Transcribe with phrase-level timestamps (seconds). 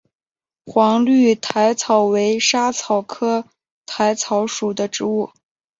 [0.65, 3.45] 黄绿薹草为莎草科
[3.85, 5.29] 薹草属的植物。